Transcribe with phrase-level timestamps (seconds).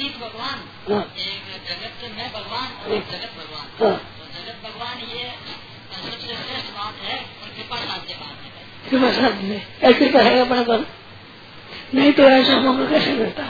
[0.00, 4.98] अतीत भगवान। हाँ। एक जगत में भगवान और एक जगत भगवान। हाँ। तो जगत भगवान
[4.98, 5.24] ये
[5.94, 10.86] सबसे श्रेष्ठ बात है और कृपा साध्य बात है। कृपा में ऐसी कृपा है बराबर
[11.94, 13.42] नहीं तो ऐसा मौका कैसे मिलता?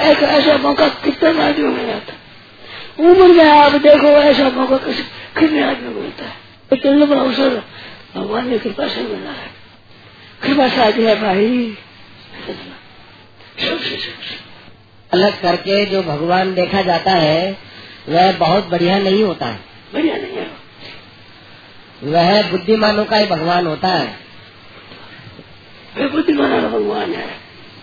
[0.00, 2.14] एक ऐसा मौका कितने आदमी में जाता
[3.00, 6.36] उम्र में आप देखो ऐसा मौका कितने आदमी को मिलता है?
[6.70, 7.62] तो दुर्लभ अवसर
[8.16, 9.50] भगवान ने कृपा से मिला है।
[10.42, 11.78] कृपा साध्य है भाई।
[12.46, 14.53] सबसे सबसे
[15.14, 17.58] अलग करके जो भगवान देखा जाता है
[18.08, 19.60] वह बहुत बढ़िया नहीं होता है।
[19.94, 20.50] बढ़िया नहीं है।
[22.02, 24.06] वह बुद्धिमानों का ही भगवान होता है।
[25.98, 27.36] बुद्धिमान भगवान है।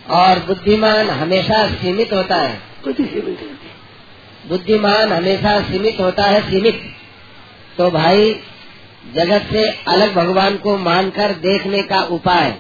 [0.10, 3.52] और बुद्धिमान हमेशा सीमित होता है। बुद्धि से मिलती है।
[4.48, 6.82] बुद्धिमान हमेशा सीमित होता है सीमित।
[7.78, 8.40] तो भाई
[9.14, 12.58] जगत से अलग भगवान को मानकर देखने का उपाय।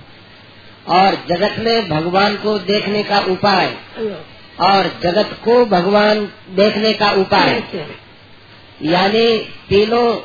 [0.88, 3.78] और जगत में भगवान को देखने का उपाय।
[4.62, 7.64] और जगत को भगवान देखने का उपाय।
[8.84, 9.38] यानी
[9.70, 10.22] तीनों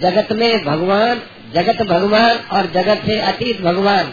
[0.00, 1.22] जगत में भगवान
[1.54, 4.12] जगत भगवान और जगत से अतीत भगवान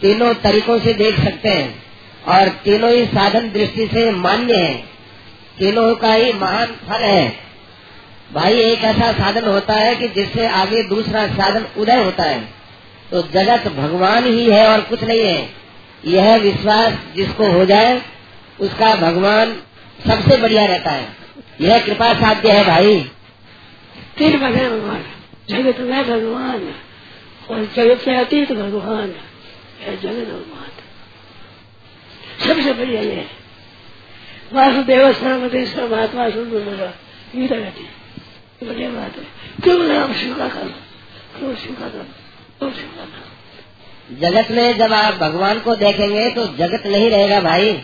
[0.00, 1.82] तीनों तरीकों से देख सकते हैं
[2.28, 4.74] और तीनों ही साधन दृष्टि से मान्य है।
[5.58, 7.36] तीनों का ही महान फल है।
[8.32, 12.40] भाई एक ऐसा साधन होता है कि जिससे आगे दूसरा साधन उदय होता है।
[13.10, 15.48] तो जगत भगवान ही है और कुछ नहीं है।
[16.04, 18.00] यह विश्वास जिसको हो जाए
[18.62, 19.62] उसका भगवान
[20.06, 21.08] सबसे बढ़िया रहता है।
[21.60, 23.10] यह कृपा साध्य है भाई।
[24.18, 25.04] तीन बने भगवान।
[25.48, 26.74] जगत में भगवान।
[27.50, 29.14] और जगत से अतीत भगवान।
[29.80, 30.68] है जगत भगवान।
[32.48, 33.30] सबसे बढ़िया ये है।
[34.52, 36.94] वासुदेव सर्वदेव सर्वात्मा सुंदर
[37.36, 38.02] गीता कहती है।
[38.68, 39.24] बढ़िया बात है।
[39.62, 40.74] क्यों आप स्वीकार कर
[41.38, 41.98] क्यों स्वीकार कर
[42.58, 43.32] क्यों स्वीकार कर लो?
[44.20, 47.82] जगत में जब आप भगवान को देखेंगे तो जगत नहीं रहेगा भाई।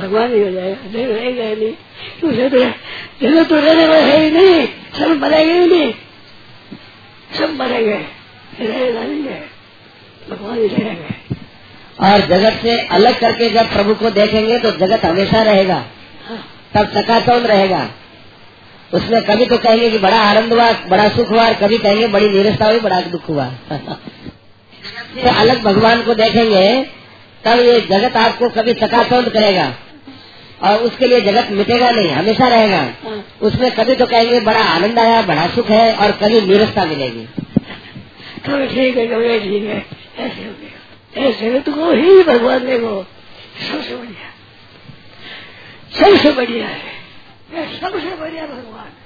[0.00, 1.72] भगवान ही हो जाएगा नहीं रहेगा ही नहीं
[2.20, 4.66] तो तो रहने वाला है ही नहीं
[4.98, 5.92] सब मरेंगे ही नहीं
[7.38, 7.94] सब मरेंगे
[8.60, 9.38] रहेगा नहीं
[10.30, 11.14] भगवान ही रहेंगे
[12.06, 15.76] और जगत से अलग करके जब प्रभु को देखेंगे तो जगत हमेशा रहेगा
[16.26, 16.38] हाँ।
[16.74, 17.88] तब चकाचौंध रहेगा।
[18.94, 22.66] उसमें कभी तो कहेंगे कि बड़ा आनंद हुआ बड़ा सुख हुआ कभी कहेंगे बड़ी निरस्ता
[22.66, 26.66] हुई बड़ा दुख हुआ। से अलग भगवान को देखेंगे
[27.44, 29.66] तब ये जगत आपको कभी चकाचौंध करेगा।
[30.66, 34.98] और उसके लिए जगत मिटेगा नहीं हमेशा रहेगा। हाँ। उसमें कभी तो कहेंगे बड़ा आनंद
[34.98, 37.26] आया बड़ा सुख है और कभी निरस्ता मिलेगी।
[38.46, 39.78] कभी ठीक है कभी ठीक है।
[40.18, 43.06] ऐसे हो गया। ऐसे जगत को ही भगवान देखो
[43.70, 44.32] सबसे बढ़िया।
[46.00, 46.94] सबसे बढ़िया है।
[47.80, 49.04] सबसे बढ़िया भगवान है।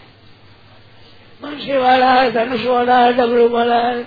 [1.42, 4.04] बंशी वाला है धनुष वाला है डमरू वाला है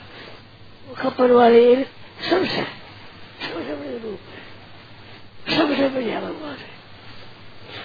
[0.98, 1.76] खप्पर वाली
[2.30, 2.64] सबसे
[3.44, 6.53] सबसे बड़े रूप है। सबसे बढ़िया भगवान।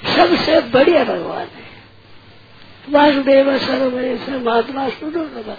[0.06, 1.66] सबसे बढ़िया भगवान है।
[2.91, 5.56] वासुदेव सर्वमेव महात्मा सुंदर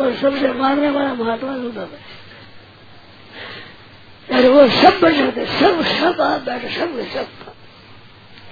[0.00, 2.22] और सबसे मारने वाला महात्मा सुंदर है
[4.28, 7.26] अरे वो सब बन जाते सब सब आप बैठे, सब सब।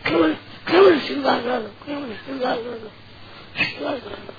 [0.09, 0.33] केवल
[0.71, 2.91] केवल स्वीकार कर लो केवल स्वीकार कर लो
[3.56, 4.34] स्वीकार। कर लो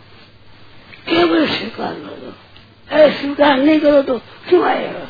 [1.07, 2.33] केवल स्वीकार। कर लो
[2.89, 4.17] अरे स्वीकार नहीं करो तो
[4.49, 5.07] क्यों आएगा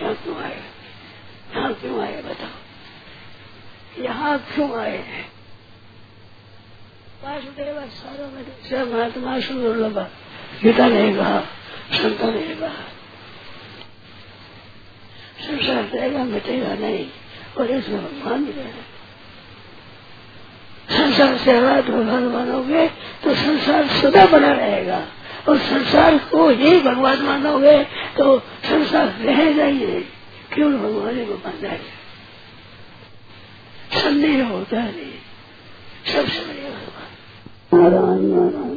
[0.00, 2.69] यहाँ क्यों आएगा यहाँ क्यों आए बताओ?
[3.98, 5.24] यहाँ क्यों आए हैं?
[7.24, 10.08] वासुदेव सर्व महात्मा सुंदर
[10.62, 11.40] गीता ने कहा
[11.92, 12.84] संतों ने कहा।
[15.40, 17.06] संसार रहेगा मिटेगा नहीं,
[17.58, 18.88] और इसमें भगवान भी रहेगा
[20.90, 22.86] संसार से अलग भगवान मानोगे
[23.24, 25.06] तो संसार सदा बना रहेगा।
[25.48, 27.82] और संसार को ही भगवान मानोगे
[28.18, 30.02] तो संसार रहेगा ही नहीं
[30.54, 31.80] केवल भगवान को मानना है।
[34.42, 35.12] होता नहीं
[36.12, 38.69] सबसे बढ़िया भगवान नारायण नारायण।